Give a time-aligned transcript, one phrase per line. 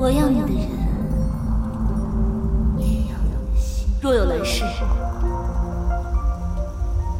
[0.00, 0.56] 我要你的人，
[2.78, 3.88] 也要你的心。
[4.00, 4.64] 若有来世，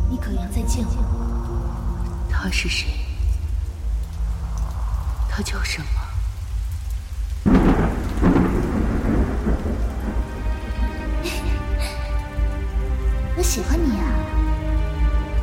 [0.09, 0.93] 你可要再见我。
[2.31, 2.87] 他是谁？
[5.29, 5.89] 他叫什么？
[13.37, 14.07] 我喜欢你啊，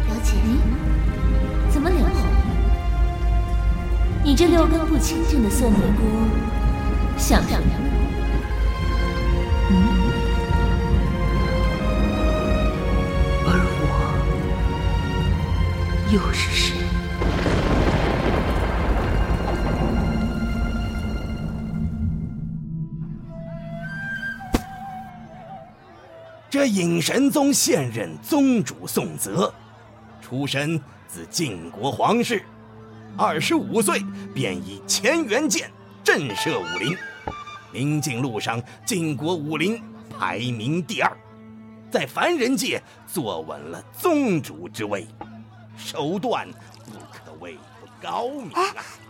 [0.07, 0.31] 表姐。
[1.69, 2.11] 怎么脸红？
[4.23, 6.01] 你这六根不清净的色尼姑，
[7.27, 7.67] 想什么？
[9.71, 9.73] 嗯？
[13.47, 13.49] 而
[13.81, 13.83] 我
[16.13, 16.75] 又是谁？
[26.51, 29.51] 这隐神宗现任宗主宋泽，
[30.21, 32.43] 出身自晋国皇室，
[33.17, 33.99] 二十五岁
[34.31, 35.71] 便以乾元剑
[36.03, 36.95] 震慑武林，
[37.71, 39.81] 明镜路上晋国武林
[40.17, 41.11] 排名第二，
[41.91, 45.07] 在凡人界坐稳了宗主之位，
[45.77, 46.47] 手段
[46.85, 48.61] 不可谓不高明啊！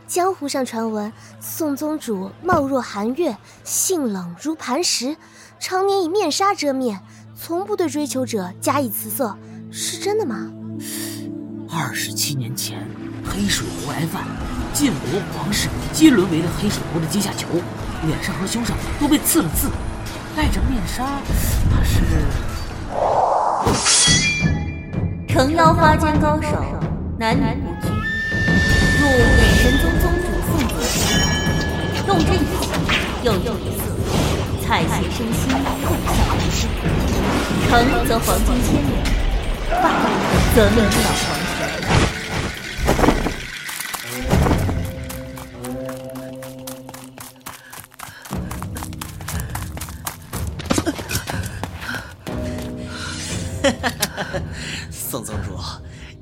[0.07, 5.17] 江湖上传闻，宋宗主貌若寒月，性冷如磐石，
[5.59, 7.01] 常年以面纱遮面。
[7.37, 9.37] 从不对追求者加以辞色，
[9.71, 10.49] 是真的吗？
[11.77, 12.87] 二十七年前，
[13.25, 14.23] 黑水湖挨犯，
[14.71, 17.47] 晋国皇室皆沦为了黑水湖的阶下囚，
[18.07, 19.69] 脸上和胸上都被刺了字，
[20.37, 21.03] 戴着面纱，
[21.69, 21.99] 他是
[25.27, 26.47] 成妖花间高手，
[27.19, 27.91] 男女不拘，
[29.01, 30.97] 入隐神宗宗主宋子时，
[32.07, 32.71] 用之以情，
[33.23, 33.83] 又用以色。
[34.65, 35.51] 采撷身心，
[35.83, 36.69] 共享人生。
[37.67, 39.83] 成则黄金千两，败
[40.55, 41.34] 则命丧
[54.91, 55.57] 宋宗主，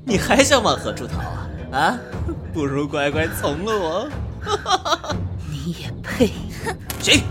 [0.04, 1.48] 你还想往何处逃啊？
[1.72, 1.98] 啊，
[2.52, 4.08] 不如乖乖从了我。
[5.50, 6.30] 你也配？
[7.00, 7.22] 谁？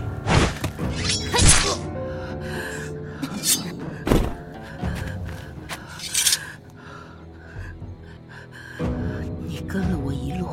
[9.46, 10.48] 你跟了我一路，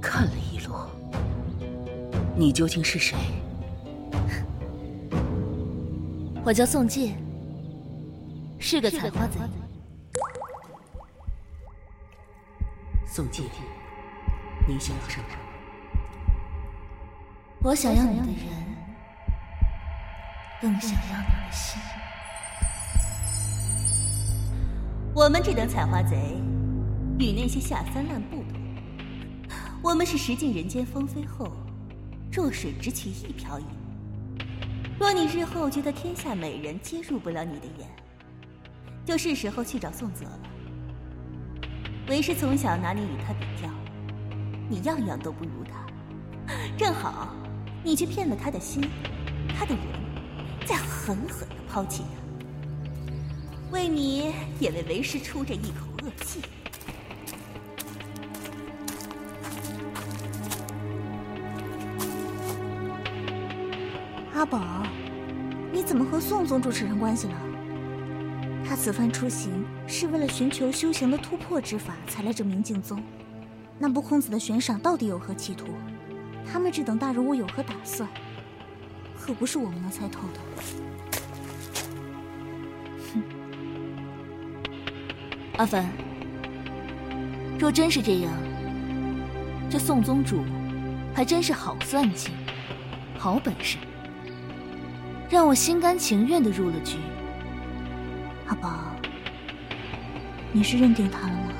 [0.00, 0.74] 看了一路，
[2.36, 3.16] 你究竟是谁？
[6.44, 7.14] 我叫宋介，
[8.68, 9.38] 是个采花贼。
[13.06, 13.44] 宋介，
[14.66, 15.26] 你想要什么？
[17.62, 18.36] 我想要你的人，
[20.60, 21.80] 更想要你的心。
[25.14, 26.16] 我们这等采花贼，
[27.20, 28.48] 与那些下三滥不同，
[29.80, 31.52] 我们是食尽人间芳菲后。
[32.32, 33.66] 弱水只取一瓢饮。
[34.98, 37.88] 若你日后觉得天下美人皆入不了你的眼，
[39.06, 40.40] 就是时候去找宋泽了。
[42.08, 43.70] 为师从小拿你与他比较，
[44.68, 46.52] 你样样都不如他。
[46.76, 47.32] 正好，
[47.84, 48.82] 你去骗了他的心，
[49.56, 49.84] 他的人，
[50.66, 56.40] 再狠狠的抛弃他，为你也为为师出这一口恶气。
[64.34, 64.82] 阿宝，
[65.72, 67.34] 你怎么和宋宗主扯上关系了？
[68.78, 73.02] 此番出行是为了寻求修行的突破之法，才来这明镜宗。
[73.78, 75.66] 那不空子的悬赏到底有何企图？
[76.46, 78.08] 他们这等大人物有何打算？
[79.18, 80.40] 可不是我们能猜透的。
[83.12, 83.22] 哼，
[85.56, 85.90] 阿凡，
[87.58, 88.32] 若真是这样，
[89.68, 90.44] 这宋宗主
[91.12, 92.30] 还真是好算计，
[93.18, 93.78] 好本事。
[95.28, 96.98] 让我心甘情愿的入了局。
[98.48, 98.96] 阿宝，
[100.52, 101.52] 你是认定他了吗？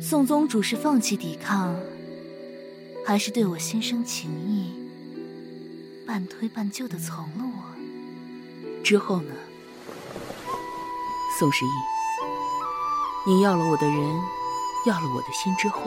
[0.00, 1.74] 宋宗主是放弃抵抗，
[3.04, 4.72] 还是对我心生情意，
[6.06, 7.50] 半推半就的从了我？
[8.84, 9.32] 之后呢，
[11.38, 11.68] 宋时义，
[13.26, 13.96] 你要了我的人，
[14.86, 15.80] 要了我的心之后，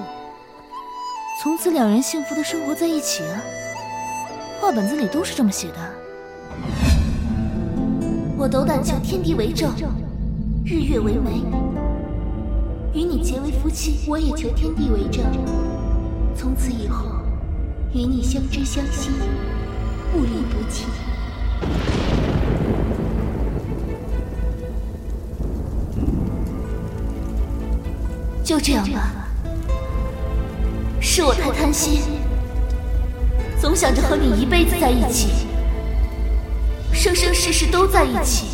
[1.39, 3.39] 从此两人幸福的生活在一起啊。
[4.59, 5.93] 话本子里都是这么写的。
[8.35, 9.71] 我斗胆求天地为证，
[10.65, 11.43] 日月为媒，
[12.91, 13.99] 与你结为夫妻。
[14.07, 15.23] 我也求天地为证，
[16.35, 17.05] 从此以后
[17.93, 19.11] 与你相知相惜，
[20.11, 20.85] 不离不弃。
[28.47, 29.11] 就这样吧，
[31.01, 31.99] 是我太贪心，
[33.59, 35.45] 总想着和你一辈子在一起，
[36.93, 38.47] 生生世世都在一起。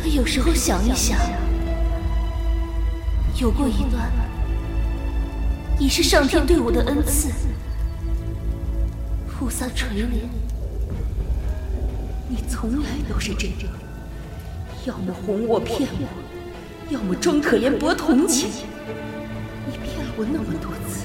[0.00, 1.18] 可有时候想一想，
[3.38, 4.10] 有过一段，
[5.78, 7.28] 已是上天对我的恩赐，
[9.28, 10.26] 菩萨垂怜。
[12.30, 13.68] 你从来都是这样，
[14.86, 16.15] 要么哄我骗我。
[16.90, 18.48] 要么装可怜博同情，
[19.66, 21.04] 你骗了我那么多次，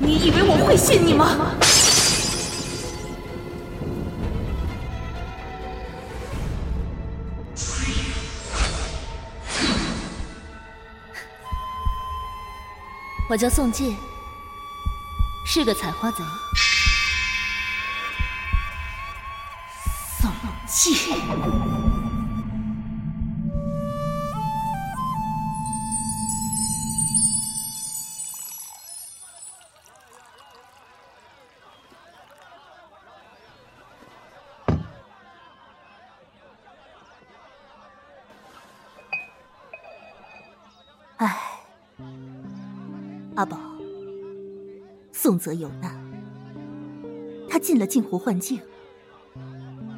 [0.00, 1.54] 你以为我会信你吗？
[13.30, 13.94] 我叫宋介，
[15.46, 16.18] 是个采花贼。
[20.20, 20.30] 宋
[20.66, 21.81] 介。
[43.34, 43.58] 阿宝，
[45.10, 45.98] 宋泽有难，
[47.48, 48.60] 他进了镜湖幻境，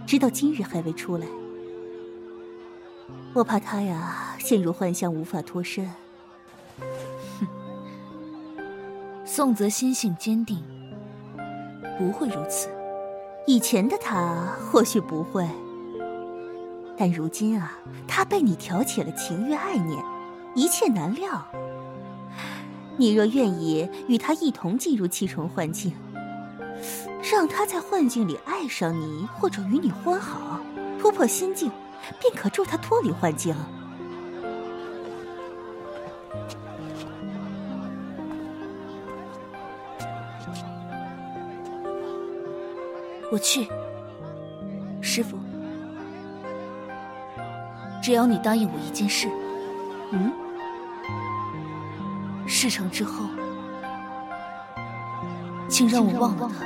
[0.07, 1.27] 直到今日还未出来。
[3.35, 5.85] 我怕他呀陷入幻象无法脱身。
[7.41, 7.47] 哼，
[9.25, 10.63] 宋泽心性坚定，
[11.99, 12.69] 不会如此。
[13.49, 15.45] 以前的他或许不会，
[16.97, 17.73] 但如今啊，
[18.07, 20.05] 他被你挑起了情欲爱念，
[20.55, 21.45] 一切难料。
[22.97, 25.93] 你若愿意与他一同进入七重幻境，
[27.31, 30.61] 让他在幻境里爱上你，或者与你欢好，
[31.01, 31.71] 突破心境，
[32.21, 33.55] 便可助他脱离幻境。
[43.33, 43.67] 我去，
[45.01, 45.37] 师傅，
[48.01, 49.29] 只要你答应我一件事，
[50.13, 50.44] 嗯。
[52.55, 53.29] 事成之后，
[55.69, 56.65] 请让我忘了他。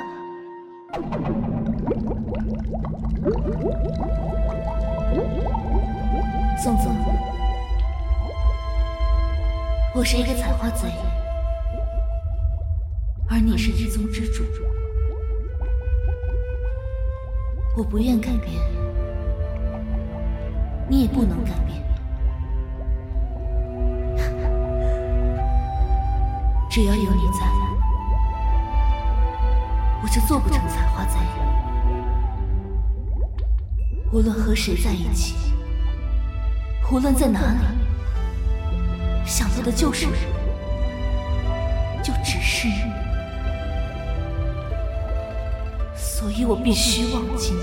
[6.61, 6.95] 宋总，
[9.95, 10.87] 我是一个采花贼，
[13.27, 14.43] 而你是一宗之主，
[17.75, 18.53] 我不愿改变，
[20.87, 21.79] 你也不能改变。
[26.69, 27.47] 只要有你在，
[30.03, 31.17] 我就做不成采花贼。
[34.13, 35.35] 无论和谁在一起，
[36.91, 37.57] 无论在哪里，
[39.25, 40.13] 想到的就是你，
[42.03, 42.67] 就只是。
[42.67, 42.73] 你，
[45.95, 47.61] 所以我必须忘记你，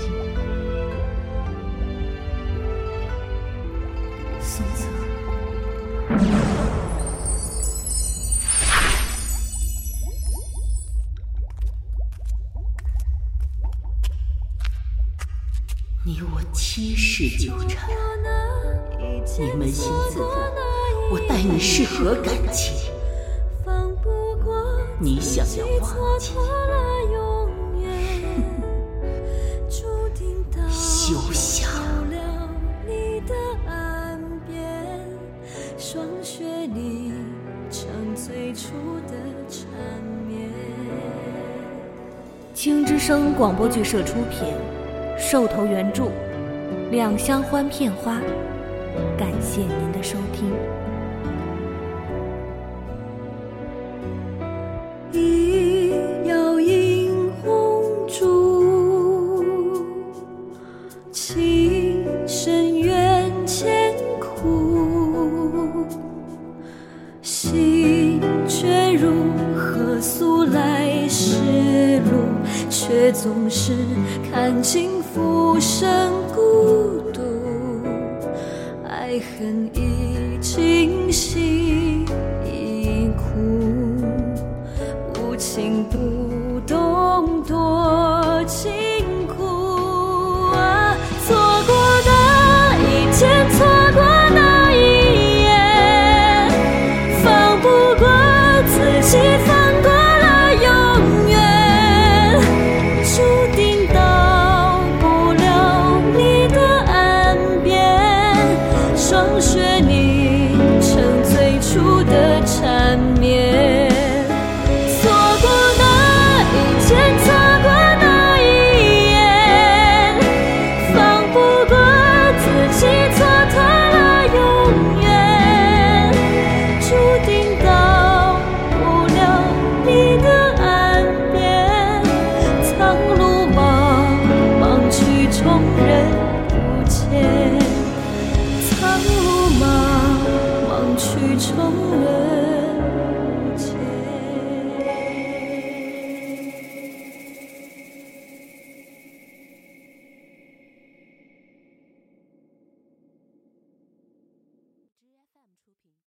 [16.07, 16.39] 你我。
[16.53, 17.89] 七世纠缠，
[18.97, 20.29] 你扪心自问，
[21.11, 22.73] 我待你是何感情？
[25.01, 26.31] 你想要忘记，
[30.71, 31.67] 休想！
[42.53, 44.53] 青之声广播剧社出品，
[45.29, 46.05] 兽头原著。
[46.89, 48.21] 两相欢片花，
[49.17, 50.53] 感谢您的收听。
[75.17, 77.23] 浮生孤独，
[78.87, 79.96] 爱恨一。